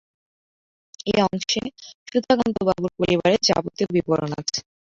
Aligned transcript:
এই 1.07 1.19
অংশে 1.25 1.61
সুধাকান্তবাবুর 2.07 2.91
পরিবারের 2.99 3.41
যাবতীয় 3.47 3.87
বিবরণ 3.95 4.31
আছে। 4.41 4.59